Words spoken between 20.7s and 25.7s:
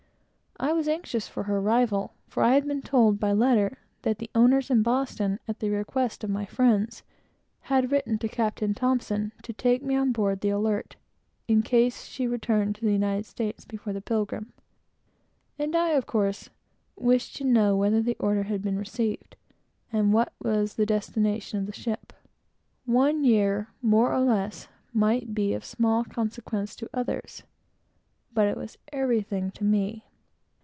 the destination of the ship. One year more or less might be of